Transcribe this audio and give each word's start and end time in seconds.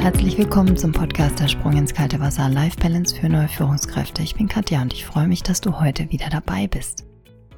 Herzlich 0.00 0.38
willkommen 0.38 0.76
zum 0.76 0.92
Podcast 0.92 1.40
Der 1.40 1.48
Sprung 1.48 1.76
ins 1.76 1.92
kalte 1.92 2.20
Wasser 2.20 2.48
Life 2.48 2.78
Balance 2.78 3.14
für 3.14 3.28
neue 3.28 3.48
Führungskräfte. 3.48 4.22
Ich 4.22 4.36
bin 4.36 4.48
Katja 4.48 4.80
und 4.80 4.92
ich 4.92 5.04
freue 5.04 5.26
mich, 5.26 5.42
dass 5.42 5.60
du 5.60 5.80
heute 5.80 6.10
wieder 6.10 6.30
dabei 6.30 6.68
bist. 6.68 7.04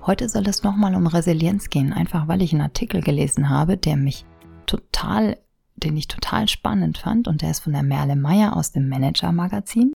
Heute 0.07 0.29
soll 0.29 0.49
es 0.49 0.63
nochmal 0.63 0.95
um 0.95 1.07
Resilienz 1.07 1.69
gehen, 1.69 1.93
einfach 1.93 2.29
weil 2.29 2.41
ich 2.41 2.53
einen 2.53 2.63
Artikel 2.63 3.03
gelesen 3.03 3.51
habe, 3.51 3.77
der 3.77 3.97
mich 3.97 4.25
total, 4.65 5.39
den 5.77 5.97
ich 5.99 6.09
total 6.09 6.49
spannend 6.49 6.97
fand 6.99 7.29
und 7.29 7.43
der 7.43 7.51
ist 7.51 7.61
von 7.61 7.75
der 7.75 7.83
Merle 7.83 8.17
Meyer 8.17 8.57
aus 8.57 8.73
dem 8.73 8.89
Manager 8.89 9.33
Magazin. 9.33 9.93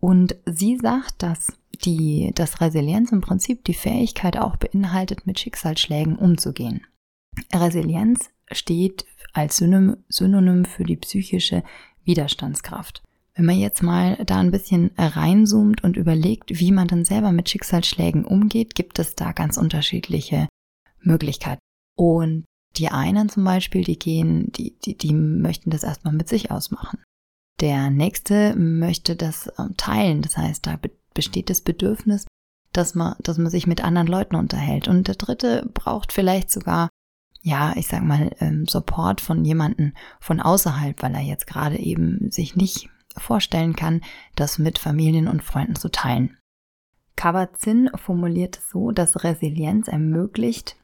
Und 0.00 0.36
sie 0.46 0.76
sagt, 0.76 1.22
dass 1.22 1.52
die, 1.84 2.32
dass 2.34 2.60
Resilienz 2.60 3.12
im 3.12 3.20
Prinzip 3.20 3.64
die 3.64 3.74
Fähigkeit 3.74 4.36
auch 4.36 4.56
beinhaltet, 4.56 5.26
mit 5.26 5.38
Schicksalsschlägen 5.38 6.16
umzugehen. 6.16 6.84
Resilienz 7.54 8.30
steht 8.52 9.04
als 9.32 9.56
Synonym 9.56 10.64
für 10.64 10.84
die 10.84 10.96
psychische 10.96 11.62
Widerstandskraft. 12.04 13.02
Wenn 13.34 13.44
man 13.44 13.58
jetzt 13.58 13.82
mal 13.82 14.16
da 14.24 14.40
ein 14.40 14.50
bisschen 14.50 14.90
reinzoomt 14.96 15.84
und 15.84 15.96
überlegt, 15.96 16.58
wie 16.58 16.72
man 16.72 16.88
dann 16.88 17.04
selber 17.04 17.30
mit 17.30 17.48
Schicksalsschlägen 17.48 18.24
umgeht, 18.24 18.74
gibt 18.74 18.98
es 18.98 19.14
da 19.14 19.32
ganz 19.32 19.56
unterschiedliche 19.56 20.48
Möglichkeiten. 21.00 21.60
Und 21.96 22.44
die 22.76 22.88
einen 22.88 23.28
zum 23.28 23.44
Beispiel, 23.44 23.84
die 23.84 23.98
gehen, 23.98 24.50
die, 24.52 24.76
die, 24.84 24.96
die 24.96 25.12
möchten 25.12 25.70
das 25.70 25.84
erstmal 25.84 26.14
mit 26.14 26.28
sich 26.28 26.50
ausmachen. 26.50 26.98
Der 27.60 27.90
nächste 27.90 28.54
möchte 28.56 29.16
das 29.16 29.50
ähm, 29.58 29.76
teilen. 29.76 30.22
Das 30.22 30.36
heißt, 30.36 30.66
da 30.66 30.78
besteht 31.14 31.50
das 31.50 31.60
Bedürfnis, 31.60 32.26
dass 32.72 32.94
man, 32.94 33.16
dass 33.20 33.38
man 33.38 33.50
sich 33.50 33.66
mit 33.66 33.82
anderen 33.82 34.06
Leuten 34.06 34.36
unterhält. 34.36 34.86
Und 34.88 35.08
der 35.08 35.16
dritte 35.16 35.68
braucht 35.74 36.12
vielleicht 36.12 36.50
sogar, 36.50 36.88
ja, 37.48 37.72
ich 37.76 37.88
sag 37.88 38.02
mal, 38.02 38.30
ähm, 38.40 38.66
Support 38.66 39.20
von 39.20 39.44
jemanden 39.44 39.94
von 40.20 40.40
außerhalb, 40.40 41.02
weil 41.02 41.14
er 41.14 41.22
jetzt 41.22 41.46
gerade 41.46 41.78
eben 41.78 42.30
sich 42.30 42.56
nicht 42.56 42.88
vorstellen 43.16 43.74
kann, 43.74 44.02
das 44.36 44.58
mit 44.58 44.78
Familien 44.78 45.26
und 45.26 45.42
Freunden 45.42 45.74
zu 45.74 45.90
teilen. 45.90 46.36
Kabat-Zinn 47.16 47.90
formuliert 47.96 48.58
es 48.58 48.70
so, 48.70 48.92
dass 48.92 49.24
Resilienz 49.24 49.88
ermöglicht, 49.88 50.76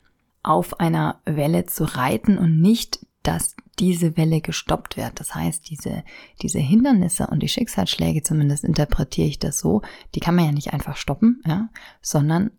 auf 0.43 0.81
einer 0.81 1.21
Welle 1.25 1.67
zu 1.67 1.85
reiten 1.85 2.39
und 2.39 2.61
nicht, 2.61 3.07
dass 3.23 3.57
diese 3.79 4.17
Welle 4.17 4.41
gestoppt 4.41 4.97
wird. 4.97 5.19
Das 5.21 5.35
heißt, 5.35 5.71
diese, 5.71 6.05
diese 6.43 6.59
Hindernisse 6.59 7.29
und 7.29 7.41
die 7.43 7.49
Schicksalsschläge, 7.49 8.23
zumindest 8.23 8.65
interpretiere 8.65 9.29
ich 9.29 9.39
das 9.39 9.59
so, 9.59 9.83
die 10.15 10.21
kann 10.21 10.35
man 10.35 10.45
ja 10.47 10.53
nicht 10.53 10.73
einfach 10.73 10.97
stoppen, 10.97 11.43
ja, 11.47 11.69
sondern 12.03 12.51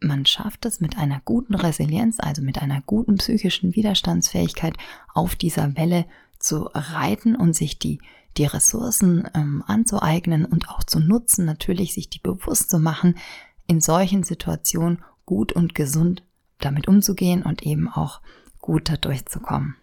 man 0.00 0.26
schafft 0.26 0.66
es 0.66 0.80
mit 0.80 0.98
einer 0.98 1.20
guten 1.24 1.54
Resilienz, 1.54 2.18
also 2.20 2.42
mit 2.42 2.60
einer 2.60 2.82
guten 2.82 3.16
psychischen 3.16 3.74
Widerstandsfähigkeit 3.74 4.76
auf 5.14 5.36
dieser 5.36 5.76
Welle 5.76 6.06
zu 6.38 6.68
reiten 6.74 7.34
und 7.34 7.54
sich 7.54 7.78
die, 7.78 8.00
die 8.36 8.44
Ressourcen 8.44 9.28
ähm, 9.34 9.64
anzueignen 9.66 10.44
und 10.44 10.68
auch 10.68 10.84
zu 10.84 11.00
nutzen, 11.00 11.46
natürlich 11.46 11.94
sich 11.94 12.10
die 12.10 12.18
bewusst 12.18 12.70
zu 12.70 12.78
machen, 12.78 13.16
in 13.66 13.80
solchen 13.80 14.22
Situationen 14.22 15.02
gut 15.24 15.52
und 15.52 15.74
gesund 15.74 16.22
damit 16.58 16.88
umzugehen 16.88 17.42
und 17.42 17.62
eben 17.62 17.88
auch 17.88 18.20
gut 18.60 18.88
da 18.88 18.96
durchzukommen. 18.96 19.76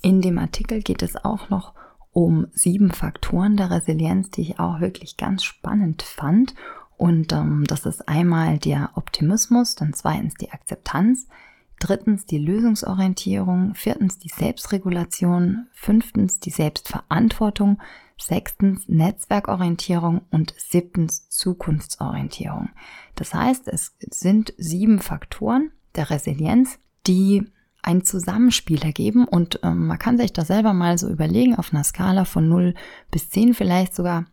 In 0.00 0.20
dem 0.20 0.38
Artikel 0.38 0.82
geht 0.82 1.02
es 1.02 1.16
auch 1.16 1.48
noch 1.48 1.74
um 2.10 2.48
sieben 2.52 2.90
Faktoren 2.90 3.56
der 3.56 3.70
Resilienz, 3.70 4.30
die 4.30 4.42
ich 4.42 4.58
auch 4.58 4.80
wirklich 4.80 5.16
ganz 5.16 5.44
spannend 5.44 6.02
fand. 6.02 6.54
Und 6.96 7.32
ähm, 7.32 7.64
das 7.66 7.86
ist 7.86 8.08
einmal 8.08 8.58
der 8.58 8.90
Optimismus, 8.94 9.74
dann 9.74 9.92
zweitens 9.92 10.34
die 10.34 10.50
Akzeptanz, 10.50 11.26
drittens 11.78 12.26
die 12.26 12.38
Lösungsorientierung, 12.38 13.74
viertens 13.74 14.18
die 14.18 14.28
Selbstregulation, 14.28 15.66
fünftens 15.72 16.38
die 16.38 16.50
Selbstverantwortung, 16.50 17.78
sechstens 18.18 18.88
Netzwerkorientierung 18.88 20.22
und 20.30 20.54
siebtens 20.56 21.28
Zukunftsorientierung. 21.28 22.70
Das 23.16 23.34
heißt, 23.34 23.68
es 23.68 23.96
sind 23.98 24.54
sieben 24.58 25.00
Faktoren, 25.00 25.72
der 25.96 26.10
Resilienz, 26.10 26.78
die 27.06 27.50
ein 27.82 28.04
Zusammenspiel 28.04 28.82
ergeben 28.82 29.26
und 29.26 29.58
ähm, 29.64 29.88
man 29.88 29.98
kann 29.98 30.16
sich 30.16 30.32
da 30.32 30.44
selber 30.44 30.72
mal 30.72 30.98
so 30.98 31.08
überlegen 31.08 31.56
auf 31.56 31.72
einer 31.72 31.82
Skala 31.82 32.24
von 32.24 32.48
0 32.48 32.74
bis 33.10 33.28
10 33.30 33.54
vielleicht 33.54 33.94
sogar, 33.94 34.26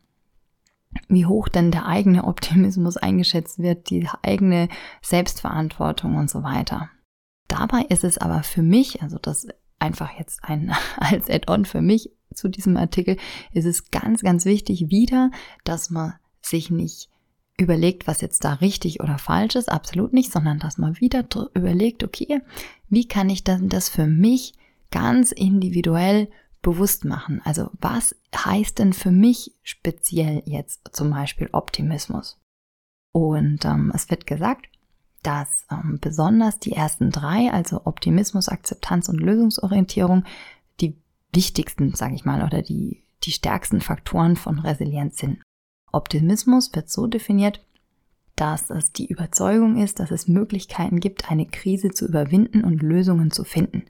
wie 1.07 1.25
hoch 1.25 1.47
denn 1.49 1.71
der 1.71 1.85
eigene 1.85 2.23
Optimismus 2.23 2.97
eingeschätzt 2.97 3.59
wird, 3.59 3.89
die 3.89 4.07
eigene 4.21 4.69
Selbstverantwortung 5.01 6.15
und 6.15 6.29
so 6.29 6.43
weiter. 6.43 6.89
Dabei 7.47 7.81
ist 7.89 8.03
es 8.03 8.17
aber 8.17 8.43
für 8.43 8.61
mich, 8.61 9.01
also 9.01 9.17
das 9.17 9.47
einfach 9.79 10.17
jetzt 10.17 10.43
ein 10.43 10.73
als 10.97 11.29
Add-on 11.29 11.65
für 11.65 11.81
mich 11.81 12.11
zu 12.33 12.47
diesem 12.47 12.77
Artikel, 12.77 13.17
ist 13.53 13.65
es 13.65 13.91
ganz, 13.91 14.21
ganz 14.21 14.45
wichtig 14.45 14.89
wieder, 14.89 15.31
dass 15.63 15.89
man 15.89 16.13
sich 16.41 16.69
nicht 16.69 17.09
überlegt, 17.57 18.07
was 18.07 18.21
jetzt 18.21 18.43
da 18.45 18.53
richtig 18.53 19.01
oder 19.01 19.17
falsch 19.17 19.55
ist, 19.55 19.69
absolut 19.69 20.13
nicht, 20.13 20.31
sondern 20.31 20.59
dass 20.59 20.77
man 20.77 20.99
wieder 20.99 21.25
überlegt, 21.53 22.03
okay, 22.03 22.41
wie 22.87 23.07
kann 23.07 23.29
ich 23.29 23.43
denn 23.43 23.67
das 23.67 23.89
für 23.89 24.07
mich 24.07 24.53
ganz 24.91 25.31
individuell 25.31 26.29
bewusst 26.61 27.03
machen? 27.03 27.41
Also 27.43 27.69
was 27.81 28.15
heißt 28.35 28.79
denn 28.79 28.93
für 28.93 29.11
mich 29.11 29.55
speziell 29.63 30.43
jetzt 30.45 30.89
zum 30.91 31.11
Beispiel 31.11 31.49
Optimismus? 31.51 32.39
Und 33.11 33.65
ähm, 33.65 33.91
es 33.93 34.09
wird 34.09 34.27
gesagt, 34.27 34.67
dass 35.23 35.65
ähm, 35.71 35.99
besonders 35.99 36.59
die 36.59 36.73
ersten 36.73 37.11
drei, 37.11 37.51
also 37.51 37.81
Optimismus, 37.85 38.47
Akzeptanz 38.49 39.09
und 39.09 39.19
Lösungsorientierung, 39.19 40.23
die 40.79 40.95
wichtigsten, 41.33 41.93
sage 41.95 42.15
ich 42.15 42.25
mal, 42.25 42.43
oder 42.43 42.61
die, 42.61 43.03
die 43.23 43.31
stärksten 43.31 43.81
Faktoren 43.81 44.35
von 44.35 44.59
Resilienz 44.59 45.17
sind. 45.17 45.41
Optimismus 45.91 46.73
wird 46.73 46.89
so 46.89 47.07
definiert, 47.07 47.65
dass 48.35 48.69
es 48.69 48.93
die 48.93 49.07
Überzeugung 49.07 49.81
ist, 49.81 49.99
dass 49.99 50.11
es 50.11 50.27
Möglichkeiten 50.27 50.99
gibt, 50.99 51.29
eine 51.29 51.45
Krise 51.45 51.89
zu 51.89 52.07
überwinden 52.07 52.63
und 52.63 52.81
Lösungen 52.81 53.31
zu 53.31 53.43
finden. 53.43 53.85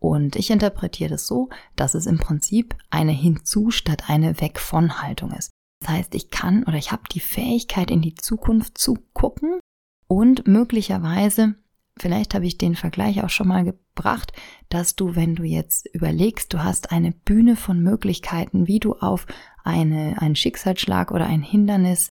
Und 0.00 0.34
ich 0.34 0.50
interpretiere 0.50 1.10
das 1.10 1.26
so, 1.26 1.50
dass 1.76 1.94
es 1.94 2.06
im 2.06 2.18
Prinzip 2.18 2.74
eine 2.88 3.12
hinzu 3.12 3.70
statt 3.70 4.08
eine 4.08 4.40
weg 4.40 4.58
von 4.58 5.02
Haltung 5.02 5.30
ist. 5.32 5.52
Das 5.80 5.90
heißt, 5.90 6.14
ich 6.14 6.30
kann 6.30 6.64
oder 6.64 6.76
ich 6.76 6.90
habe 6.90 7.02
die 7.12 7.20
Fähigkeit 7.20 7.90
in 7.90 8.02
die 8.02 8.14
Zukunft 8.14 8.78
zu 8.78 8.96
gucken 9.12 9.60
und 10.06 10.46
möglicherweise, 10.46 11.54
vielleicht 11.98 12.34
habe 12.34 12.46
ich 12.46 12.58
den 12.58 12.74
Vergleich 12.74 13.22
auch 13.22 13.30
schon 13.30 13.48
mal 13.48 13.64
gebracht, 13.64 14.32
dass 14.70 14.96
du, 14.96 15.14
wenn 15.16 15.36
du 15.36 15.44
jetzt 15.44 15.86
überlegst, 15.94 16.52
du 16.52 16.64
hast 16.64 16.92
eine 16.92 17.12
Bühne 17.12 17.56
von 17.56 17.82
Möglichkeiten, 17.82 18.66
wie 18.66 18.80
du 18.80 18.94
auf 18.94 19.26
eine, 19.64 20.20
einen 20.20 20.36
Schicksalsschlag 20.36 21.10
oder 21.10 21.26
ein 21.26 21.42
Hindernis 21.42 22.08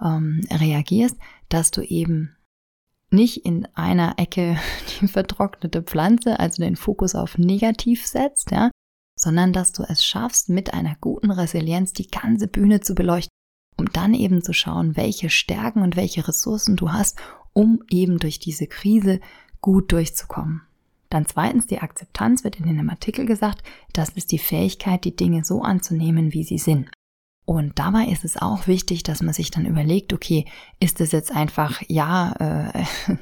ähm, 0.00 0.42
reagierst, 0.50 1.16
dass 1.48 1.70
du 1.70 1.82
eben 1.82 2.36
nicht 3.12 3.44
in 3.44 3.66
einer 3.74 4.14
Ecke 4.18 4.58
die 5.00 5.08
vertrocknete 5.08 5.82
Pflanze, 5.82 6.38
also 6.38 6.62
den 6.62 6.76
Fokus 6.76 7.14
auf 7.14 7.38
negativ 7.38 8.06
setzt, 8.06 8.50
ja, 8.50 8.70
sondern 9.18 9.52
dass 9.52 9.72
du 9.72 9.82
es 9.82 10.04
schaffst, 10.04 10.48
mit 10.48 10.72
einer 10.72 10.96
guten 11.00 11.30
Resilienz 11.30 11.92
die 11.92 12.08
ganze 12.08 12.48
Bühne 12.48 12.80
zu 12.80 12.94
beleuchten, 12.94 13.30
um 13.76 13.92
dann 13.92 14.14
eben 14.14 14.42
zu 14.42 14.52
schauen, 14.52 14.96
welche 14.96 15.30
Stärken 15.30 15.82
und 15.82 15.96
welche 15.96 16.26
Ressourcen 16.26 16.76
du 16.76 16.92
hast, 16.92 17.18
um 17.52 17.82
eben 17.90 18.18
durch 18.18 18.38
diese 18.38 18.66
Krise 18.66 19.20
gut 19.60 19.92
durchzukommen. 19.92 20.62
Dann 21.10 21.26
zweitens, 21.26 21.66
die 21.66 21.80
Akzeptanz 21.80 22.44
wird 22.44 22.60
in 22.60 22.76
dem 22.76 22.88
Artikel 22.88 23.26
gesagt, 23.26 23.62
das 23.92 24.10
ist 24.10 24.30
die 24.30 24.38
Fähigkeit, 24.38 25.04
die 25.04 25.16
Dinge 25.16 25.44
so 25.44 25.62
anzunehmen, 25.62 26.32
wie 26.32 26.44
sie 26.44 26.58
sind. 26.58 26.88
Und 27.50 27.80
dabei 27.80 28.04
ist 28.04 28.24
es 28.24 28.36
auch 28.36 28.68
wichtig, 28.68 29.02
dass 29.02 29.22
man 29.22 29.34
sich 29.34 29.50
dann 29.50 29.66
überlegt, 29.66 30.12
okay, 30.12 30.44
ist 30.78 31.00
es 31.00 31.10
jetzt 31.10 31.34
einfach 31.34 31.82
ja 31.88 32.32
äh, 32.38 32.84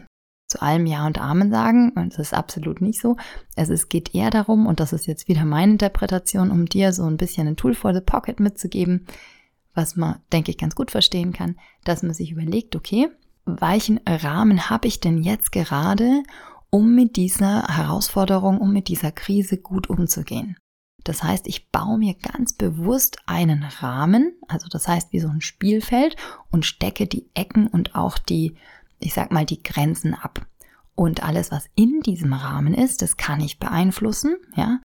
zu 0.48 0.60
allem 0.60 0.84
Ja 0.84 1.06
und 1.06 1.18
Amen 1.18 1.50
sagen? 1.50 1.92
Und 1.94 2.12
das 2.12 2.18
ist 2.18 2.34
absolut 2.34 2.82
nicht 2.82 3.00
so. 3.00 3.16
Also 3.56 3.72
es 3.72 3.88
geht 3.88 4.14
eher 4.14 4.28
darum, 4.28 4.66
und 4.66 4.80
das 4.80 4.92
ist 4.92 5.06
jetzt 5.06 5.28
wieder 5.28 5.46
meine 5.46 5.72
Interpretation, 5.72 6.50
um 6.50 6.66
dir 6.66 6.92
so 6.92 7.04
ein 7.04 7.16
bisschen 7.16 7.48
ein 7.48 7.56
Tool 7.56 7.74
for 7.74 7.94
the 7.94 8.02
Pocket 8.02 8.38
mitzugeben, 8.38 9.06
was 9.72 9.96
man, 9.96 10.20
denke 10.30 10.50
ich, 10.50 10.58
ganz 10.58 10.74
gut 10.74 10.90
verstehen 10.90 11.32
kann, 11.32 11.56
dass 11.84 12.02
man 12.02 12.12
sich 12.12 12.30
überlegt, 12.30 12.76
okay, 12.76 13.08
welchen 13.46 13.98
Rahmen 14.06 14.68
habe 14.68 14.88
ich 14.88 15.00
denn 15.00 15.22
jetzt 15.22 15.52
gerade, 15.52 16.22
um 16.68 16.94
mit 16.94 17.16
dieser 17.16 17.66
Herausforderung, 17.66 18.58
um 18.58 18.74
mit 18.74 18.88
dieser 18.88 19.10
Krise 19.10 19.56
gut 19.56 19.88
umzugehen? 19.88 20.58
Das 21.04 21.22
heißt, 21.22 21.46
ich 21.46 21.70
baue 21.70 21.98
mir 21.98 22.14
ganz 22.14 22.52
bewusst 22.52 23.18
einen 23.26 23.62
Rahmen, 23.62 24.34
also 24.48 24.68
das 24.68 24.88
heißt 24.88 25.12
wie 25.12 25.20
so 25.20 25.28
ein 25.28 25.40
Spielfeld 25.40 26.16
und 26.50 26.66
stecke 26.66 27.06
die 27.06 27.30
Ecken 27.34 27.66
und 27.66 27.94
auch 27.94 28.18
die, 28.18 28.56
ich 28.98 29.14
sag 29.14 29.32
mal, 29.32 29.46
die 29.46 29.62
Grenzen 29.62 30.14
ab. 30.14 30.46
Und 30.94 31.22
alles, 31.22 31.52
was 31.52 31.70
in 31.76 32.00
diesem 32.00 32.32
Rahmen 32.32 32.74
ist, 32.74 33.02
das 33.02 33.16
kann 33.16 33.40
ich 33.40 33.60
beeinflussen, 33.60 34.36
ja. 34.56 34.80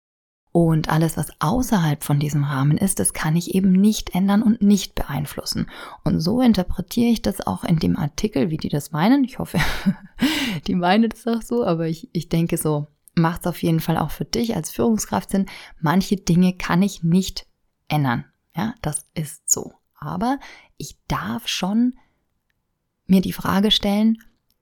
Und 0.53 0.89
alles, 0.89 1.17
was 1.17 1.31
außerhalb 1.39 2.03
von 2.03 2.19
diesem 2.19 2.43
Rahmen 2.43 2.77
ist, 2.77 2.99
das 2.99 3.13
kann 3.13 3.37
ich 3.37 3.55
eben 3.55 3.71
nicht 3.71 4.17
ändern 4.17 4.43
und 4.43 4.61
nicht 4.61 4.97
beeinflussen. 4.97 5.71
Und 6.03 6.19
so 6.19 6.41
interpretiere 6.41 7.11
ich 7.11 7.23
das 7.23 7.41
auch 7.47 7.63
in 7.63 7.79
dem 7.79 7.97
Artikel, 7.97 8.51
wie 8.51 8.57
die 8.57 8.69
das 8.69 8.91
meinen. 8.91 9.23
Ich 9.23 9.39
hoffe, 9.39 9.59
die 10.67 10.75
meinen 10.75 11.09
das 11.09 11.25
auch 11.29 11.43
so, 11.43 11.65
aber 11.65 11.87
ich, 11.87 12.09
ich 12.13 12.29
denke 12.29 12.57
so, 12.57 12.89
macht 13.15 13.43
es 13.43 13.47
auf 13.49 13.63
jeden 13.63 13.81
Fall 13.81 13.97
auch 13.97 14.11
für 14.11 14.25
dich 14.25 14.57
als 14.57 14.71
Führungskraft 14.71 15.31
Sinn. 15.31 15.47
Manche 15.81 16.17
Dinge 16.17 16.55
kann 16.55 16.83
ich 16.83 17.03
nicht 17.03 17.47
ändern. 17.89 18.25
Ja, 18.57 18.75
das 18.83 19.07
ist 19.15 19.51
so. 19.51 19.73
Aber 19.99 20.39
ich 20.77 20.97
darf 21.09 21.47
schon 21.47 21.95
mir 23.07 23.21
die 23.21 23.33
Frage 23.33 23.71
stellen, 23.71 24.19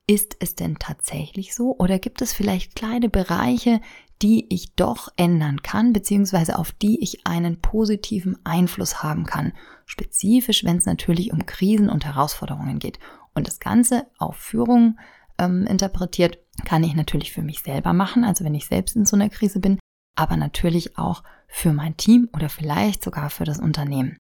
ist 0.07 0.37
es 0.41 0.55
denn 0.55 0.79
tatsächlich 0.79 1.55
so 1.55 1.77
oder 1.79 1.99
gibt 1.99 2.23
es 2.23 2.33
vielleicht 2.33 2.75
kleine 2.75 3.11
Bereiche, 3.11 3.81
die 4.23 4.47
ich 4.53 4.75
doch 4.75 5.09
ändern 5.17 5.63
kann, 5.63 5.93
beziehungsweise 5.93 6.59
auf 6.59 6.73
die 6.73 7.03
ich 7.03 7.27
einen 7.27 7.61
positiven 7.61 8.37
Einfluss 8.45 9.03
haben 9.03 9.25
kann. 9.25 9.53
Spezifisch, 9.87 10.65
wenn 10.65 10.79
es 10.79 10.87
natürlich 10.87 11.33
um 11.33 11.47
Krisen 11.47 11.89
und 11.89 12.05
Herausforderungen 12.05 12.79
geht. 12.79 12.99
Und 13.35 13.47
das 13.47 13.61
Ganze 13.61 14.07
auf 14.19 14.37
Führung 14.37 14.99
ähm, 15.39 15.67
interpretiert, 15.67 16.39
kann 16.65 16.85
ich 16.85 16.95
natürlich 16.95 17.33
für 17.33 17.43
mich 17.43 17.61
selber 17.61 17.93
machen, 17.93 18.25
also 18.25 18.45
wenn 18.45 18.55
ich 18.55 18.67
selbst 18.67 18.97
in 18.97 19.07
so 19.07 19.17
einer 19.17 19.31
Krise 19.31 19.61
bin, 19.61 19.79
aber 20.17 20.37
natürlich 20.37 20.99
auch 20.99 21.23
für 21.47 21.73
mein 21.73 21.97
Team 21.97 22.29
oder 22.35 22.49
vielleicht 22.49 23.03
sogar 23.03 23.31
für 23.31 23.45
das 23.45 23.59
Unternehmen. 23.59 24.19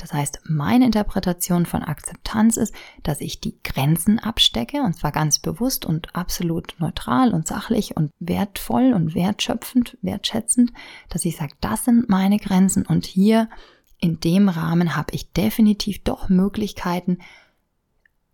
Das 0.00 0.14
heißt, 0.14 0.40
meine 0.44 0.86
Interpretation 0.86 1.66
von 1.66 1.82
Akzeptanz 1.82 2.56
ist, 2.56 2.74
dass 3.02 3.20
ich 3.20 3.40
die 3.40 3.60
Grenzen 3.62 4.18
abstecke 4.18 4.82
und 4.82 4.94
zwar 4.94 5.12
ganz 5.12 5.38
bewusst 5.38 5.84
und 5.84 6.14
absolut 6.16 6.74
neutral 6.78 7.34
und 7.34 7.46
sachlich 7.46 7.96
und 7.96 8.10
wertvoll 8.18 8.94
und 8.94 9.14
wertschöpfend, 9.14 9.98
wertschätzend, 10.00 10.72
dass 11.10 11.26
ich 11.26 11.36
sage, 11.36 11.52
das 11.60 11.84
sind 11.84 12.08
meine 12.08 12.38
Grenzen 12.38 12.86
und 12.86 13.04
hier 13.04 13.50
in 13.98 14.20
dem 14.20 14.48
Rahmen 14.48 14.96
habe 14.96 15.14
ich 15.14 15.32
definitiv 15.32 16.02
doch 16.02 16.30
Möglichkeiten, 16.30 17.18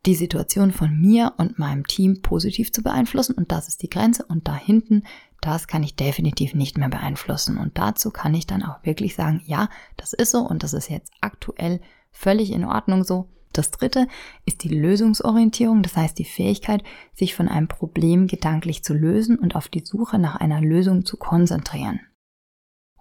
die 0.07 0.15
Situation 0.15 0.71
von 0.71 0.99
mir 1.01 1.35
und 1.37 1.59
meinem 1.59 1.87
Team 1.87 2.23
positiv 2.23 2.73
zu 2.73 2.83
beeinflussen 2.83 3.35
und 3.35 3.53
das 3.53 3.69
ist 3.69 3.83
die 3.83 3.91
Grenze 3.91 4.25
und 4.25 4.49
da 4.49 4.55
hinten 4.55 5.03
das 5.41 5.69
kann 5.69 5.83
ich 5.83 5.95
definitiv 5.95 6.55
nicht 6.55 6.77
mehr 6.77 6.89
beeinflussen. 6.89 7.59
Und 7.59 7.79
dazu 7.79 8.11
kann 8.11 8.35
ich 8.35 8.47
dann 8.47 8.63
auch 8.63 8.85
wirklich 8.85 9.15
sagen, 9.15 9.43
ja, 9.45 9.69
das 9.97 10.13
ist 10.13 10.33
so 10.33 10.41
und 10.41 10.63
das 10.63 10.73
ist 10.73 10.91
jetzt 10.91 11.13
aktuell 11.21 11.81
völlig 12.11 12.53
in 12.53 12.65
Ordnung 12.65 13.05
so. 13.05 13.29
Das 13.53 13.71
dritte 13.71 14.07
ist 14.45 14.65
die 14.65 14.69
Lösungsorientierung, 14.69 15.83
das 15.83 15.97
heißt 15.97 16.19
die 16.19 16.25
Fähigkeit, 16.25 16.83
sich 17.15 17.35
von 17.35 17.49
einem 17.49 17.69
Problem 17.69 18.27
gedanklich 18.27 18.83
zu 18.83 18.93
lösen 18.93 19.39
und 19.39 19.55
auf 19.55 19.69
die 19.69 19.85
Suche 19.85 20.19
nach 20.19 20.37
einer 20.37 20.61
Lösung 20.61 21.07
zu 21.07 21.17
konzentrieren. 21.17 22.01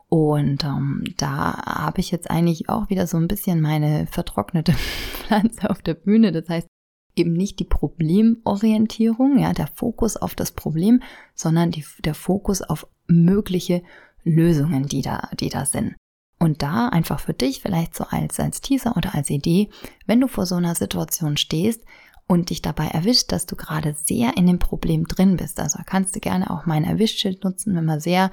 Und 0.08 0.64
ähm, 0.64 1.04
da 1.18 1.58
habe 1.66 2.00
ich 2.00 2.12
jetzt 2.12 2.30
eigentlich 2.30 2.70
auch 2.70 2.90
wieder 2.90 3.08
so 3.08 3.18
ein 3.18 3.28
bisschen 3.28 3.60
meine 3.60 4.08
vertrocknete 4.08 4.74
Pflanze 5.28 5.70
auf 5.70 5.82
der 5.82 5.96
Bühne. 5.96 6.32
Das 6.32 6.48
heißt, 6.48 6.68
eben 7.16 7.34
nicht 7.34 7.60
die 7.60 7.66
Problemorientierung, 7.66 9.40
ja, 9.40 9.54
der 9.54 9.68
Fokus 9.68 10.18
auf 10.18 10.36
das 10.36 10.52
Problem, 10.52 11.02
sondern 11.34 11.72
die, 11.72 11.86
der 12.00 12.16
Fokus 12.16 12.62
auf 12.62 12.88
mögliche 13.08 13.84
Lösungen, 14.24 14.88
die 14.88 15.02
da, 15.02 15.30
die 15.40 15.50
da 15.50 15.66
sind. 15.66 15.96
Und 16.40 16.62
da 16.62 16.90
einfach 16.90 17.20
für 17.20 17.34
dich 17.34 17.62
vielleicht 17.62 17.96
so 17.96 18.06
als, 18.10 18.40
als 18.40 18.62
Teaser 18.62 18.98
oder 18.98 19.16
als 19.16 19.30
Idee, 19.30 19.70
wenn 20.06 20.20
du 20.20 20.28
vor 20.28 20.46
so 20.46 20.56
einer 20.56 20.76
Situation 20.76 21.38
stehst 21.38 21.84
und 22.28 22.50
dich 22.50 22.62
dabei 22.62 22.88
erwischt, 22.88 23.32
dass 23.32 23.46
du 23.46 23.56
gerade 23.56 23.96
sehr 23.98 24.36
in 24.36 24.48
dem 24.48 24.60
Problem 24.60 25.06
drin 25.06 25.38
bist. 25.38 25.60
Also 25.60 25.80
kannst 25.86 26.16
du 26.16 26.20
gerne 26.20 26.50
auch 26.50 26.66
mein 26.66 26.84
Erwischschild 26.84 27.44
nutzen, 27.44 27.76
wenn 27.76 27.86
man 27.86 28.00
sehr 28.00 28.32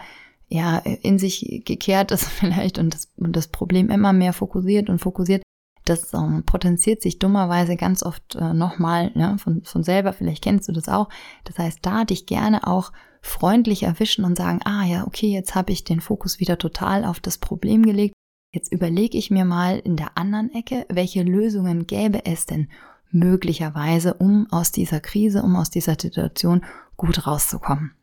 ja, 0.49 0.79
in 0.79 1.19
sich 1.19 1.63
gekehrt 1.65 2.11
ist 2.11 2.25
vielleicht 2.29 2.79
und 2.79 2.95
das, 2.95 3.11
und 3.17 3.37
das 3.37 3.49
Problem 3.49 3.91
immer 3.91 4.13
mehr 4.13 4.33
fokussiert 4.33 4.91
und 4.91 4.99
fokussiert, 4.99 5.43
das 5.85 6.13
ähm, 6.15 6.45
potenziert 6.45 7.03
sich 7.03 7.19
dummerweise 7.19 7.77
ganz 7.77 8.03
oft 8.03 8.37
äh, 8.37 8.53
nochmal 8.53 9.11
ne, 9.15 9.37
von, 9.39 9.63
von 9.65 9.83
selber, 9.83 10.13
vielleicht 10.13 10.43
kennst 10.43 10.69
du 10.69 10.73
das 10.73 10.89
auch. 10.89 11.09
Das 11.45 11.59
heißt, 11.59 11.81
da 11.83 12.05
dich 12.05 12.27
gerne 12.27 12.67
auch 12.67 12.93
freundlich 13.21 13.85
erwischen 13.85 14.25
und 14.25 14.37
sagen, 14.37 14.61
ah 14.65 14.85
ja, 14.85 15.07
okay, 15.07 15.29
jetzt 15.29 15.55
habe 15.55 15.73
ich 15.73 15.85
den 15.85 16.01
Fokus 16.01 16.41
wieder 16.41 16.59
total 16.59 17.05
auf 17.05 17.21
das 17.21 17.39
Problem 17.39 17.85
gelegt. 17.85 18.15
Jetzt 18.53 18.73
überlege 18.73 19.17
ich 19.17 19.31
mir 19.31 19.45
mal 19.45 19.79
in 19.79 19.97
der 19.97 20.19
anderen 20.19 20.53
Ecke, 20.53 20.85
welche 20.89 21.23
Lösungen 21.23 21.87
gäbe 21.87 22.27
es 22.27 22.47
denn 22.47 22.69
möglicherweise, 23.11 24.15
um 24.15 24.47
aus 24.51 24.73
dieser 24.73 25.01
Krise, 25.01 25.43
um 25.43 25.57
aus 25.57 25.71
dieser 25.71 25.97
Situation 25.99 26.65
gut 26.97 27.27
rauszukommen. 27.27 27.95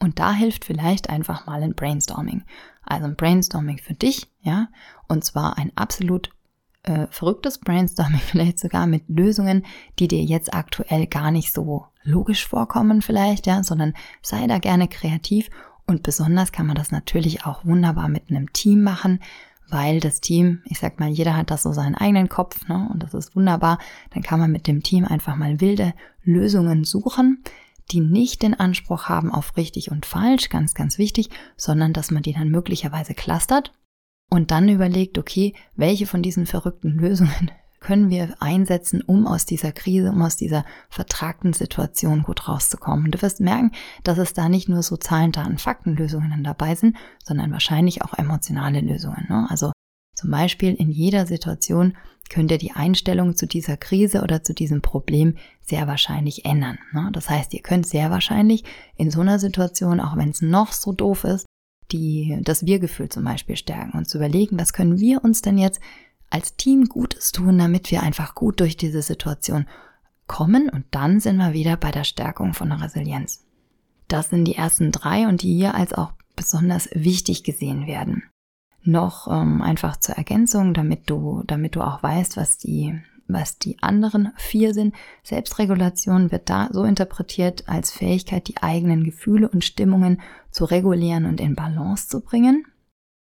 Und 0.00 0.18
da 0.18 0.32
hilft 0.32 0.64
vielleicht 0.64 1.08
einfach 1.08 1.46
mal 1.46 1.62
ein 1.62 1.74
Brainstorming. 1.74 2.44
Also 2.82 3.06
ein 3.06 3.16
Brainstorming 3.16 3.78
für 3.78 3.94
dich, 3.94 4.30
ja, 4.40 4.68
und 5.08 5.24
zwar 5.24 5.56
ein 5.56 5.72
absolut 5.74 6.30
äh, 6.86 7.06
verrücktes 7.10 7.58
Brainstorming, 7.58 8.20
vielleicht 8.26 8.58
sogar 8.58 8.86
mit 8.86 9.04
Lösungen, 9.08 9.66
die 9.98 10.08
dir 10.08 10.22
jetzt 10.22 10.54
aktuell 10.54 11.06
gar 11.06 11.30
nicht 11.30 11.52
so 11.52 11.86
logisch 12.02 12.46
vorkommen 12.46 13.02
vielleicht, 13.02 13.46
ja, 13.46 13.62
sondern 13.62 13.92
sei 14.22 14.46
da 14.46 14.58
gerne 14.58 14.88
kreativ. 14.88 15.50
Und 15.86 16.02
besonders 16.02 16.50
kann 16.50 16.66
man 16.66 16.76
das 16.76 16.90
natürlich 16.90 17.44
auch 17.44 17.64
wunderbar 17.64 18.08
mit 18.08 18.30
einem 18.30 18.52
Team 18.52 18.82
machen, 18.82 19.20
weil 19.68 20.00
das 20.00 20.20
Team, 20.20 20.62
ich 20.64 20.78
sag 20.78 20.98
mal, 21.00 21.08
jeder 21.08 21.36
hat 21.36 21.50
das 21.50 21.64
so 21.64 21.72
seinen 21.72 21.96
eigenen 21.96 22.28
Kopf, 22.28 22.68
ne, 22.68 22.88
und 22.92 23.02
das 23.02 23.14
ist 23.14 23.36
wunderbar, 23.36 23.78
dann 24.10 24.22
kann 24.22 24.40
man 24.40 24.52
mit 24.52 24.66
dem 24.66 24.82
Team 24.82 25.04
einfach 25.04 25.36
mal 25.36 25.60
wilde 25.60 25.92
Lösungen 26.22 26.84
suchen, 26.84 27.42
die 27.90 28.00
nicht 28.00 28.42
den 28.42 28.58
Anspruch 28.58 29.08
haben 29.08 29.32
auf 29.32 29.56
richtig 29.56 29.90
und 29.90 30.06
falsch, 30.06 30.48
ganz, 30.48 30.74
ganz 30.74 30.98
wichtig, 30.98 31.30
sondern 31.56 31.92
dass 31.92 32.10
man 32.10 32.22
die 32.22 32.32
dann 32.32 32.48
möglicherweise 32.48 33.14
clustert 33.14 33.72
und 34.30 34.50
dann 34.50 34.68
überlegt, 34.68 35.18
okay, 35.18 35.54
welche 35.74 36.06
von 36.06 36.22
diesen 36.22 36.46
verrückten 36.46 36.90
Lösungen 36.90 37.50
können 37.80 38.10
wir 38.10 38.34
einsetzen, 38.40 39.02
um 39.02 39.26
aus 39.26 39.44
dieser 39.44 39.70
Krise, 39.70 40.10
um 40.10 40.22
aus 40.22 40.36
dieser 40.36 40.64
vertragten 40.88 41.52
Situation 41.52 42.22
gut 42.22 42.48
rauszukommen. 42.48 43.04
Und 43.04 43.14
du 43.14 43.22
wirst 43.22 43.40
merken, 43.40 43.70
dass 44.02 44.18
es 44.18 44.32
da 44.32 44.48
nicht 44.48 44.68
nur 44.68 44.82
so 44.82 44.96
Zahlen, 44.96 45.30
Daten, 45.30 45.58
Faktenlösungen 45.58 46.42
dabei 46.42 46.74
sind, 46.74 46.96
sondern 47.22 47.52
wahrscheinlich 47.52 48.02
auch 48.02 48.14
emotionale 48.14 48.80
Lösungen. 48.80 49.26
Ne? 49.28 49.46
Also 49.50 49.70
zum 50.16 50.30
Beispiel 50.30 50.74
in 50.74 50.90
jeder 50.90 51.26
Situation 51.26 51.96
könnt 52.28 52.50
ihr 52.50 52.58
die 52.58 52.72
Einstellung 52.72 53.36
zu 53.36 53.46
dieser 53.46 53.76
Krise 53.76 54.22
oder 54.22 54.42
zu 54.42 54.54
diesem 54.54 54.82
Problem 54.82 55.36
sehr 55.60 55.86
wahrscheinlich 55.86 56.44
ändern. 56.44 56.78
Ne? 56.92 57.10
Das 57.12 57.30
heißt, 57.30 57.54
ihr 57.54 57.62
könnt 57.62 57.86
sehr 57.86 58.10
wahrscheinlich 58.10 58.64
in 58.96 59.10
so 59.10 59.20
einer 59.20 59.38
Situation, 59.38 60.00
auch 60.00 60.16
wenn 60.16 60.30
es 60.30 60.42
noch 60.42 60.72
so 60.72 60.92
doof 60.92 61.24
ist, 61.24 61.45
die, 61.92 62.38
das 62.42 62.66
Wir-Gefühl 62.66 63.08
zum 63.08 63.24
Beispiel 63.24 63.56
stärken 63.56 63.96
und 63.96 64.08
zu 64.08 64.18
überlegen, 64.18 64.58
was 64.58 64.72
können 64.72 64.98
wir 64.98 65.24
uns 65.24 65.42
denn 65.42 65.58
jetzt 65.58 65.80
als 66.30 66.56
Team 66.56 66.86
Gutes 66.86 67.32
tun, 67.32 67.58
damit 67.58 67.90
wir 67.90 68.02
einfach 68.02 68.34
gut 68.34 68.60
durch 68.60 68.76
diese 68.76 69.02
Situation 69.02 69.66
kommen 70.26 70.68
und 70.68 70.84
dann 70.90 71.20
sind 71.20 71.36
wir 71.36 71.52
wieder 71.52 71.76
bei 71.76 71.92
der 71.92 72.04
Stärkung 72.04 72.52
von 72.52 72.72
Resilienz. 72.72 73.44
Das 74.08 74.30
sind 74.30 74.44
die 74.44 74.56
ersten 74.56 74.92
drei 74.92 75.28
und 75.28 75.42
die 75.42 75.54
hier 75.54 75.74
als 75.74 75.92
auch 75.92 76.12
besonders 76.34 76.88
wichtig 76.92 77.44
gesehen 77.44 77.86
werden. 77.86 78.24
Noch 78.82 79.26
ähm, 79.28 79.62
einfach 79.62 79.96
zur 79.96 80.16
Ergänzung, 80.16 80.74
damit 80.74 81.10
du, 81.10 81.42
damit 81.46 81.74
du 81.74 81.82
auch 81.82 82.02
weißt, 82.02 82.36
was 82.36 82.58
die 82.58 83.00
was 83.28 83.58
die 83.58 83.82
anderen 83.82 84.32
vier 84.36 84.74
sind. 84.74 84.94
Selbstregulation 85.22 86.30
wird 86.30 86.48
da 86.48 86.68
so 86.72 86.84
interpretiert 86.84 87.68
als 87.68 87.90
Fähigkeit, 87.90 88.48
die 88.48 88.58
eigenen 88.58 89.04
Gefühle 89.04 89.48
und 89.48 89.64
Stimmungen 89.64 90.20
zu 90.50 90.64
regulieren 90.64 91.26
und 91.26 91.40
in 91.40 91.54
Balance 91.54 92.08
zu 92.08 92.20
bringen. 92.20 92.66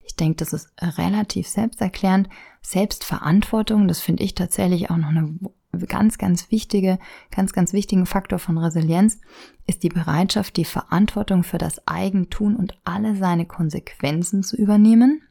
Ich 0.03 0.15
denke, 0.15 0.37
das 0.37 0.53
ist 0.53 0.69
relativ 0.81 1.47
selbsterklärend. 1.47 2.29
Selbstverantwortung, 2.61 3.87
das 3.87 4.01
finde 4.01 4.23
ich 4.23 4.35
tatsächlich 4.35 4.89
auch 4.89 4.97
noch 4.97 5.09
eine 5.09 5.39
ganz, 5.87 6.17
ganz 6.17 6.51
wichtige, 6.51 6.99
ganz, 7.29 7.53
ganz 7.53 7.73
wichtigen 7.73 8.05
Faktor 8.05 8.39
von 8.39 8.57
Resilienz, 8.57 9.19
ist 9.67 9.83
die 9.83 9.89
Bereitschaft, 9.89 10.57
die 10.57 10.65
Verantwortung 10.65 11.43
für 11.43 11.57
das 11.57 11.87
Eigentun 11.87 12.55
und 12.55 12.77
alle 12.83 13.15
seine 13.15 13.45
Konsequenzen 13.45 14.43
zu 14.43 14.57
übernehmen. 14.57 15.21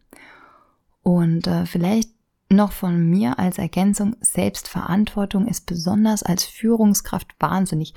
Und 1.03 1.47
äh, 1.47 1.67
vielleicht 1.67 2.11
noch 2.51 2.73
von 2.73 3.09
mir 3.09 3.39
als 3.39 3.59
Ergänzung, 3.59 4.17
Selbstverantwortung 4.21 5.47
ist 5.47 5.67
besonders 5.67 6.23
als 6.23 6.45
Führungskraft 6.45 7.35
wahnsinnig 7.39 7.95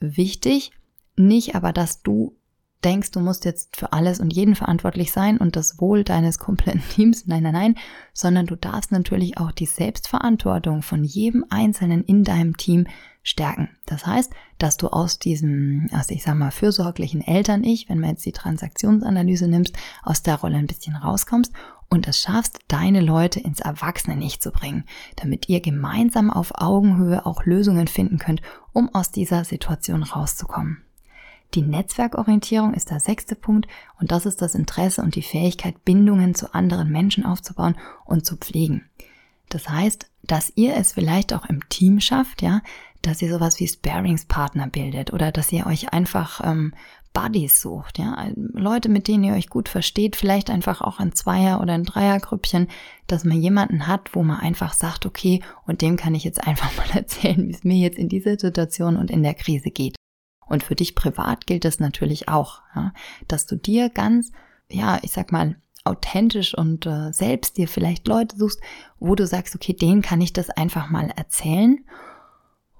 wichtig. 0.00 0.72
Nicht 1.16 1.54
aber, 1.54 1.72
dass 1.72 2.02
du 2.02 2.36
denkst, 2.84 3.10
du 3.10 3.20
musst 3.20 3.44
jetzt 3.44 3.76
für 3.76 3.92
alles 3.92 4.20
und 4.20 4.32
jeden 4.32 4.54
verantwortlich 4.54 5.10
sein 5.12 5.38
und 5.38 5.56
das 5.56 5.80
Wohl 5.80 6.04
deines 6.04 6.38
kompletten 6.38 6.82
Teams. 6.90 7.26
Nein, 7.26 7.42
nein, 7.42 7.52
nein, 7.52 7.74
sondern 8.12 8.46
du 8.46 8.56
darfst 8.56 8.92
natürlich 8.92 9.38
auch 9.38 9.52
die 9.52 9.66
Selbstverantwortung 9.66 10.82
von 10.82 11.04
jedem 11.04 11.44
Einzelnen 11.50 12.04
in 12.04 12.24
deinem 12.24 12.56
Team 12.56 12.86
stärken. 13.22 13.70
Das 13.86 14.06
heißt, 14.06 14.32
dass 14.58 14.76
du 14.76 14.86
aus 14.88 15.18
diesem, 15.18 15.88
aus 15.92 16.10
ich 16.10 16.22
sag 16.22 16.36
mal, 16.36 16.52
fürsorglichen 16.52 17.22
Eltern-Ich, 17.22 17.88
wenn 17.88 17.98
man 17.98 18.10
jetzt 18.10 18.24
die 18.24 18.32
Transaktionsanalyse 18.32 19.48
nimmst, 19.48 19.76
aus 20.04 20.22
der 20.22 20.36
Rolle 20.36 20.56
ein 20.56 20.68
bisschen 20.68 20.94
rauskommst 20.94 21.52
und 21.88 22.08
es 22.08 22.20
schaffst, 22.20 22.60
deine 22.68 23.00
Leute 23.00 23.40
ins 23.40 23.60
Erwachsene-Ich 23.60 24.40
zu 24.40 24.50
bringen, 24.50 24.84
damit 25.16 25.48
ihr 25.48 25.60
gemeinsam 25.60 26.30
auf 26.30 26.52
Augenhöhe 26.54 27.24
auch 27.26 27.44
Lösungen 27.44 27.88
finden 27.88 28.18
könnt, 28.18 28.42
um 28.72 28.94
aus 28.94 29.10
dieser 29.10 29.44
Situation 29.44 30.02
rauszukommen. 30.02 30.82
Die 31.54 31.62
Netzwerkorientierung 31.62 32.74
ist 32.74 32.90
der 32.90 33.00
sechste 33.00 33.36
Punkt 33.36 33.68
und 34.00 34.10
das 34.10 34.26
ist 34.26 34.42
das 34.42 34.54
Interesse 34.54 35.02
und 35.02 35.14
die 35.14 35.22
Fähigkeit, 35.22 35.84
Bindungen 35.84 36.34
zu 36.34 36.52
anderen 36.54 36.90
Menschen 36.90 37.24
aufzubauen 37.24 37.76
und 38.04 38.26
zu 38.26 38.36
pflegen. 38.36 38.84
Das 39.48 39.68
heißt, 39.68 40.10
dass 40.24 40.52
ihr 40.56 40.76
es 40.76 40.92
vielleicht 40.92 41.32
auch 41.32 41.46
im 41.46 41.66
Team 41.68 42.00
schafft, 42.00 42.42
ja, 42.42 42.62
dass 43.02 43.22
ihr 43.22 43.32
sowas 43.32 43.60
wie 43.60 43.68
Sparingspartner 43.68 44.66
bildet 44.66 45.12
oder 45.12 45.30
dass 45.30 45.52
ihr 45.52 45.66
euch 45.66 45.92
einfach 45.92 46.40
ähm, 46.44 46.74
Buddies 47.16 47.62
sucht, 47.62 47.98
ja, 47.98 48.28
Leute, 48.34 48.90
mit 48.90 49.08
denen 49.08 49.24
ihr 49.24 49.32
euch 49.32 49.48
gut 49.48 49.70
versteht, 49.70 50.16
vielleicht 50.16 50.50
einfach 50.50 50.82
auch 50.82 50.98
ein 50.98 51.14
Zweier- 51.14 51.62
oder 51.62 51.72
ein 51.72 51.84
Dreiergrüppchen, 51.84 52.68
dass 53.06 53.24
man 53.24 53.40
jemanden 53.40 53.86
hat, 53.86 54.14
wo 54.14 54.22
man 54.22 54.38
einfach 54.38 54.74
sagt, 54.74 55.06
okay, 55.06 55.42
und 55.66 55.80
dem 55.80 55.96
kann 55.96 56.14
ich 56.14 56.24
jetzt 56.24 56.44
einfach 56.46 56.76
mal 56.76 56.94
erzählen, 56.94 57.48
wie 57.48 57.52
es 57.52 57.64
mir 57.64 57.78
jetzt 57.78 57.96
in 57.96 58.10
dieser 58.10 58.38
Situation 58.38 58.98
und 58.98 59.10
in 59.10 59.22
der 59.22 59.32
Krise 59.32 59.70
geht. 59.70 59.96
Und 60.46 60.62
für 60.62 60.74
dich 60.74 60.94
privat 60.94 61.46
gilt 61.46 61.64
das 61.64 61.80
natürlich 61.80 62.28
auch, 62.28 62.60
ja, 62.74 62.92
dass 63.28 63.46
du 63.46 63.56
dir 63.56 63.88
ganz, 63.88 64.30
ja, 64.70 64.98
ich 65.00 65.12
sag 65.12 65.32
mal, 65.32 65.56
authentisch 65.84 66.52
und 66.52 66.84
äh, 66.84 67.14
selbst 67.14 67.56
dir 67.56 67.66
vielleicht 67.66 68.06
Leute 68.08 68.36
suchst, 68.36 68.60
wo 69.00 69.14
du 69.14 69.26
sagst, 69.26 69.54
okay, 69.54 69.72
denen 69.72 70.02
kann 70.02 70.20
ich 70.20 70.34
das 70.34 70.50
einfach 70.50 70.90
mal 70.90 71.10
erzählen 71.16 71.78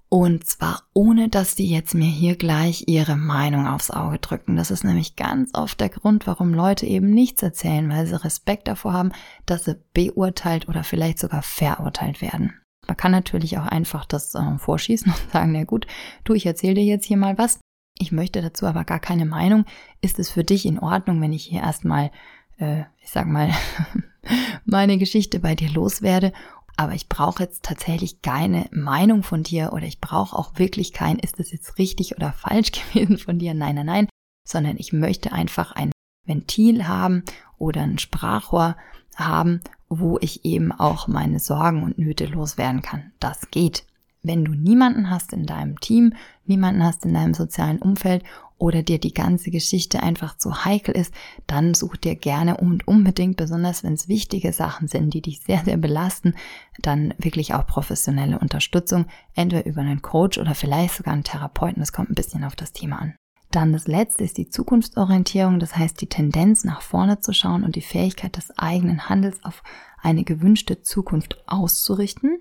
und 0.08 0.46
zwar 0.46 0.84
ohne, 0.92 1.28
dass 1.28 1.56
die 1.56 1.68
jetzt 1.68 1.94
mir 1.94 2.06
hier 2.06 2.36
gleich 2.36 2.84
ihre 2.86 3.16
Meinung 3.16 3.66
aufs 3.66 3.90
Auge 3.90 4.18
drücken. 4.18 4.56
Das 4.56 4.70
ist 4.70 4.84
nämlich 4.84 5.16
ganz 5.16 5.50
oft 5.54 5.80
der 5.80 5.88
Grund, 5.88 6.26
warum 6.26 6.54
Leute 6.54 6.86
eben 6.86 7.10
nichts 7.10 7.42
erzählen, 7.42 7.88
weil 7.90 8.06
sie 8.06 8.22
Respekt 8.22 8.68
davor 8.68 8.92
haben, 8.92 9.12
dass 9.46 9.64
sie 9.64 9.76
beurteilt 9.94 10.68
oder 10.68 10.84
vielleicht 10.84 11.18
sogar 11.18 11.42
verurteilt 11.42 12.22
werden. 12.22 12.54
Man 12.86 12.96
kann 12.96 13.10
natürlich 13.10 13.58
auch 13.58 13.66
einfach 13.66 14.04
das 14.04 14.34
äh, 14.36 14.58
vorschießen 14.58 15.12
und 15.12 15.20
sagen, 15.32 15.52
na 15.52 15.64
gut, 15.64 15.88
du, 16.22 16.34
ich 16.34 16.46
erzähle 16.46 16.74
dir 16.74 16.84
jetzt 16.84 17.06
hier 17.06 17.16
mal 17.16 17.36
was. 17.36 17.58
Ich 17.98 18.12
möchte 18.12 18.42
dazu 18.42 18.66
aber 18.66 18.84
gar 18.84 19.00
keine 19.00 19.26
Meinung. 19.26 19.64
Ist 20.02 20.18
es 20.18 20.30
für 20.30 20.44
dich 20.44 20.66
in 20.66 20.78
Ordnung, 20.78 21.20
wenn 21.20 21.32
ich 21.32 21.44
hier 21.44 21.62
erstmal, 21.62 22.12
äh, 22.58 22.82
ich 23.00 23.10
sag 23.10 23.26
mal, 23.26 23.50
meine 24.64 24.98
Geschichte 24.98 25.40
bei 25.40 25.54
dir 25.54 25.70
loswerde 25.70 26.32
aber 26.76 26.92
ich 26.92 27.08
brauche 27.08 27.42
jetzt 27.42 27.64
tatsächlich 27.64 28.22
keine 28.22 28.68
Meinung 28.70 29.22
von 29.22 29.42
dir 29.42 29.72
oder 29.72 29.84
ich 29.84 30.00
brauche 30.00 30.36
auch 30.36 30.58
wirklich 30.58 30.92
kein, 30.92 31.18
ist 31.18 31.38
das 31.38 31.50
jetzt 31.50 31.78
richtig 31.78 32.16
oder 32.16 32.32
falsch 32.38 32.72
gewesen 32.72 33.18
von 33.18 33.38
dir? 33.38 33.54
Nein, 33.54 33.76
nein, 33.76 33.86
nein, 33.86 34.08
sondern 34.46 34.76
ich 34.76 34.92
möchte 34.92 35.32
einfach 35.32 35.72
ein 35.72 35.92
Ventil 36.26 36.86
haben 36.86 37.24
oder 37.58 37.82
ein 37.82 37.98
Sprachrohr 37.98 38.76
haben, 39.16 39.60
wo 39.88 40.18
ich 40.20 40.44
eben 40.44 40.72
auch 40.72 41.08
meine 41.08 41.38
Sorgen 41.38 41.82
und 41.82 41.98
Nöte 41.98 42.26
loswerden 42.26 42.82
kann. 42.82 43.12
Das 43.20 43.50
geht. 43.50 43.86
Wenn 44.26 44.44
du 44.44 44.52
niemanden 44.52 45.08
hast 45.08 45.32
in 45.32 45.46
deinem 45.46 45.78
Team, 45.78 46.12
niemanden 46.46 46.82
hast 46.82 47.04
in 47.04 47.14
deinem 47.14 47.32
sozialen 47.32 47.78
Umfeld 47.78 48.24
oder 48.58 48.82
dir 48.82 48.98
die 48.98 49.14
ganze 49.14 49.52
Geschichte 49.52 50.02
einfach 50.02 50.36
zu 50.36 50.64
heikel 50.64 50.96
ist, 50.96 51.14
dann 51.46 51.74
such 51.74 51.96
dir 51.96 52.16
gerne 52.16 52.56
und 52.56 52.88
unbedingt, 52.88 53.36
besonders 53.36 53.84
wenn 53.84 53.92
es 53.92 54.08
wichtige 54.08 54.52
Sachen 54.52 54.88
sind, 54.88 55.14
die 55.14 55.22
dich 55.22 55.40
sehr, 55.40 55.62
sehr 55.64 55.76
belasten, 55.76 56.34
dann 56.82 57.14
wirklich 57.18 57.54
auch 57.54 57.68
professionelle 57.68 58.40
Unterstützung, 58.40 59.06
entweder 59.36 59.64
über 59.64 59.82
einen 59.82 60.02
Coach 60.02 60.38
oder 60.38 60.56
vielleicht 60.56 60.94
sogar 60.94 61.14
einen 61.14 61.22
Therapeuten. 61.22 61.80
Das 61.80 61.92
kommt 61.92 62.10
ein 62.10 62.16
bisschen 62.16 62.42
auf 62.42 62.56
das 62.56 62.72
Thema 62.72 63.00
an. 63.00 63.14
Dann 63.52 63.72
das 63.72 63.86
letzte 63.86 64.24
ist 64.24 64.38
die 64.38 64.50
Zukunftsorientierung, 64.50 65.60
das 65.60 65.76
heißt 65.76 66.00
die 66.00 66.08
Tendenz 66.08 66.64
nach 66.64 66.82
vorne 66.82 67.20
zu 67.20 67.32
schauen 67.32 67.62
und 67.62 67.76
die 67.76 67.80
Fähigkeit 67.80 68.36
des 68.36 68.58
eigenen 68.58 69.08
Handels 69.08 69.44
auf 69.44 69.62
eine 70.02 70.24
gewünschte 70.24 70.82
Zukunft 70.82 71.44
auszurichten. 71.46 72.40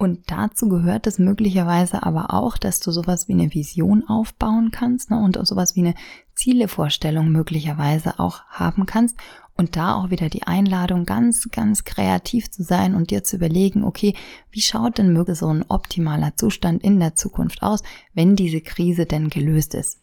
Und 0.00 0.30
dazu 0.30 0.70
gehört 0.70 1.06
es 1.06 1.18
möglicherweise 1.18 2.02
aber 2.04 2.32
auch, 2.32 2.56
dass 2.56 2.80
du 2.80 2.90
sowas 2.90 3.28
wie 3.28 3.34
eine 3.34 3.52
Vision 3.52 4.08
aufbauen 4.08 4.70
kannst 4.70 5.10
ne, 5.10 5.18
und 5.18 5.36
sowas 5.46 5.76
wie 5.76 5.80
eine 5.80 5.94
Zielevorstellung 6.34 7.28
möglicherweise 7.30 8.18
auch 8.18 8.42
haben 8.44 8.86
kannst. 8.86 9.18
Und 9.58 9.76
da 9.76 9.96
auch 9.96 10.08
wieder 10.08 10.30
die 10.30 10.44
Einladung, 10.44 11.04
ganz, 11.04 11.50
ganz 11.50 11.84
kreativ 11.84 12.50
zu 12.50 12.62
sein 12.62 12.94
und 12.94 13.10
dir 13.10 13.24
zu 13.24 13.36
überlegen, 13.36 13.84
okay, 13.84 14.14
wie 14.50 14.62
schaut 14.62 14.96
denn 14.96 15.12
möglich 15.12 15.36
so 15.36 15.48
ein 15.48 15.66
optimaler 15.68 16.34
Zustand 16.34 16.82
in 16.82 16.98
der 16.98 17.14
Zukunft 17.14 17.62
aus, 17.62 17.82
wenn 18.14 18.36
diese 18.36 18.62
Krise 18.62 19.04
denn 19.04 19.28
gelöst 19.28 19.74
ist? 19.74 19.98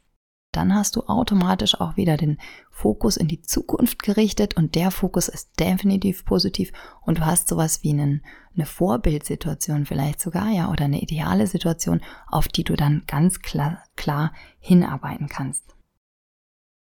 Dann 0.57 0.73
hast 0.73 0.95
du 0.95 1.03
automatisch 1.03 1.79
auch 1.79 1.97
wieder 1.97 2.17
den 2.17 2.39
Fokus 2.71 3.15
in 3.15 3.27
die 3.27 3.43
Zukunft 3.43 4.01
gerichtet 4.01 4.57
und 4.57 4.73
der 4.73 4.89
Fokus 4.89 5.27
ist 5.27 5.51
definitiv 5.59 6.25
positiv 6.25 6.71
und 7.05 7.19
du 7.19 7.25
hast 7.27 7.47
sowas 7.47 7.83
wie 7.83 7.91
einen, 7.91 8.23
eine 8.55 8.65
Vorbildsituation 8.65 9.85
vielleicht 9.85 10.19
sogar, 10.19 10.49
ja, 10.49 10.71
oder 10.71 10.85
eine 10.85 11.01
ideale 11.01 11.45
Situation, 11.45 12.01
auf 12.27 12.47
die 12.47 12.63
du 12.63 12.75
dann 12.75 13.03
ganz 13.05 13.41
klar, 13.41 13.83
klar 13.95 14.33
hinarbeiten 14.59 15.27
kannst. 15.27 15.63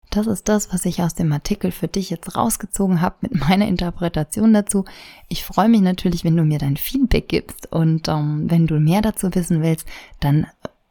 Das 0.10 0.26
ist 0.26 0.50
das, 0.50 0.74
was 0.74 0.86
ich 0.86 1.04
aus 1.04 1.14
dem 1.14 1.32
Artikel 1.32 1.72
für 1.72 1.88
dich 1.88 2.10
jetzt 2.10 2.36
rausgezogen 2.36 3.02
habe 3.02 3.18
mit 3.22 3.36
meiner 3.48 3.68
Interpretation 3.68 4.52
dazu. 4.52 4.86
Ich 5.28 5.46
freue 5.46 5.70
mich 5.70 5.82
natürlich, 5.82 6.24
wenn 6.24 6.36
du 6.36 6.44
mir 6.44 6.58
dein 6.58 6.78
Feedback 6.78 7.28
gibst 7.28 7.72
und 7.72 8.08
ähm, 8.08 8.50
wenn 8.50 8.66
du 8.66 8.80
mehr 8.80 9.04
dazu 9.04 9.34
wissen 9.36 9.62
willst, 9.62 9.88
dann 10.20 10.48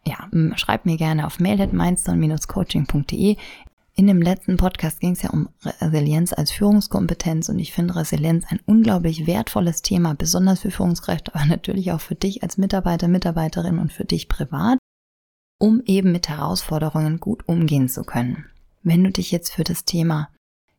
ja, 0.09 0.29
schreib 0.57 0.87
mir 0.87 0.97
gerne 0.97 1.27
auf 1.27 1.39
mail.mindstone-coaching.de. 1.39 3.37
In 3.95 4.07
dem 4.07 4.23
letzten 4.23 4.57
Podcast 4.57 5.01
ging 5.01 5.13
es 5.13 5.23
ja 5.23 5.31
um 5.31 5.49
Resilienz 5.81 6.33
als 6.33 6.53
Führungskompetenz 6.53 7.49
und 7.49 7.59
ich 7.59 7.73
finde 7.73 7.97
Resilienz 7.97 8.45
ein 8.49 8.61
unglaublich 8.65 9.27
wertvolles 9.27 9.83
Thema, 9.83 10.15
besonders 10.15 10.61
für 10.61 10.71
Führungskräfte, 10.71 11.35
aber 11.35 11.47
natürlich 11.47 11.93
auch 11.93 12.01
für 12.01 12.15
dich 12.15 12.43
als 12.43 12.59
Mitarbeiter, 12.59 13.09
Mitarbeiterin 13.09 13.79
und 13.79 13.93
für 13.93 14.05
dich 14.05 14.29
privat, 14.29 14.79
um 15.59 15.83
eben 15.85 16.13
mit 16.13 16.29
Herausforderungen 16.29 17.19
gut 17.19 17.49
umgehen 17.49 17.89
zu 17.89 18.05
können. 18.05 18.47
Wenn 18.85 19.03
du 19.03 19.11
dich 19.11 19.33
jetzt 19.33 19.53
für 19.53 19.65
das 19.65 19.85
Thema 19.85 20.29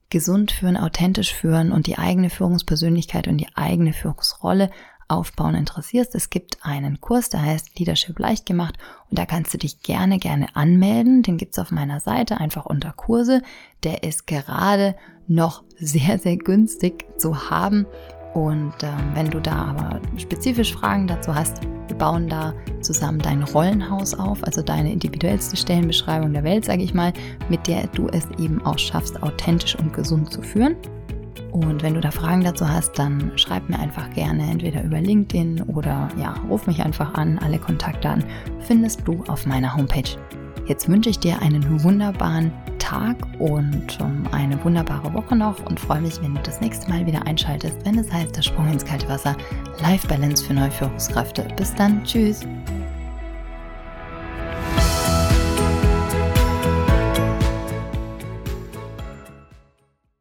gesund 0.09 0.51
führen, 0.51 0.77
authentisch 0.77 1.33
führen 1.33 1.71
und 1.71 1.87
die 1.87 1.97
eigene 1.97 2.29
Führungspersönlichkeit 2.29 3.27
und 3.27 3.37
die 3.37 3.53
eigene 3.55 3.93
Führungsrolle 3.93 4.71
Aufbauen 5.09 5.55
interessierst, 5.55 6.15
es 6.15 6.29
gibt 6.29 6.59
einen 6.61 7.01
Kurs, 7.01 7.29
der 7.29 7.41
heißt 7.41 7.77
Leadership 7.77 8.19
leicht 8.19 8.45
gemacht 8.45 8.75
und 9.09 9.17
da 9.17 9.25
kannst 9.25 9.53
du 9.53 9.57
dich 9.57 9.81
gerne, 9.81 10.19
gerne 10.19 10.55
anmelden. 10.55 11.23
Den 11.23 11.37
gibt's 11.37 11.59
auf 11.59 11.71
meiner 11.71 11.99
Seite 11.99 12.39
einfach 12.39 12.65
unter 12.65 12.93
Kurse. 12.93 13.41
Der 13.83 14.03
ist 14.03 14.27
gerade 14.27 14.95
noch 15.27 15.63
sehr, 15.77 16.19
sehr 16.19 16.37
günstig 16.37 17.05
zu 17.17 17.49
haben. 17.49 17.85
Und 18.33 18.73
ähm, 18.83 19.11
wenn 19.15 19.29
du 19.29 19.39
da 19.39 19.75
aber 19.75 19.99
spezifisch 20.17 20.73
Fragen 20.73 21.07
dazu 21.07 21.33
hast, 21.33 21.61
wir 21.87 21.97
bauen 21.97 22.29
da 22.29 22.53
zusammen 22.81 23.19
dein 23.19 23.41
Rollenhaus 23.41 24.13
auf, 24.13 24.43
also 24.43 24.61
deine 24.61 24.91
individuellste 24.91 25.57
Stellenbeschreibung 25.57 26.31
der 26.33 26.43
Welt, 26.43 26.65
sage 26.65 26.83
ich 26.83 26.93
mal, 26.93 27.11
mit 27.49 27.65
der 27.65 27.87
du 27.87 28.07
es 28.09 28.27
eben 28.37 28.63
auch 28.63 28.77
schaffst, 28.77 29.23
authentisch 29.23 29.75
und 29.75 29.93
gesund 29.93 30.31
zu 30.31 30.43
führen. 30.43 30.75
Und 31.51 31.83
wenn 31.83 31.93
du 31.93 32.01
da 32.01 32.11
Fragen 32.11 32.43
dazu 32.43 32.67
hast, 32.67 32.97
dann 32.97 33.31
schreib 33.35 33.69
mir 33.69 33.79
einfach 33.79 34.09
gerne 34.11 34.49
entweder 34.49 34.83
über 34.83 35.01
LinkedIn 35.01 35.63
oder 35.63 36.09
ja, 36.17 36.35
ruf 36.49 36.67
mich 36.67 36.83
einfach 36.83 37.13
an. 37.13 37.39
Alle 37.39 37.59
Kontaktdaten 37.59 38.23
findest 38.59 39.07
du 39.07 39.23
auf 39.27 39.45
meiner 39.45 39.75
Homepage. 39.75 40.17
Jetzt 40.65 40.87
wünsche 40.87 41.09
ich 41.09 41.19
dir 41.19 41.41
einen 41.41 41.83
wunderbaren 41.83 42.51
Tag 42.77 43.17
und 43.39 43.99
ähm, 43.99 44.23
eine 44.31 44.63
wunderbare 44.63 45.13
Woche 45.13 45.35
noch 45.35 45.65
und 45.65 45.79
freue 45.79 46.01
mich, 46.01 46.21
wenn 46.21 46.35
du 46.35 46.41
das 46.43 46.61
nächste 46.61 46.89
Mal 46.89 47.05
wieder 47.05 47.25
einschaltest, 47.25 47.77
wenn 47.85 47.97
es 47.97 48.11
heißt 48.11 48.35
der 48.35 48.43
Sprung 48.43 48.71
ins 48.71 48.85
kalte 48.85 49.07
Wasser, 49.09 49.35
Life 49.81 50.07
Balance 50.07 50.45
für 50.45 50.53
neue 50.53 50.71
Führungskräfte. 50.71 51.47
Bis 51.55 51.73
dann, 51.73 52.03
tschüss. 52.03 52.41